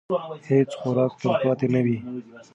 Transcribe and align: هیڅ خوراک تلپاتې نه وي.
هیڅ 0.49 0.69
خوراک 0.79 1.11
تلپاتې 1.21 1.67
نه 1.73 1.81
وي. 1.85 1.97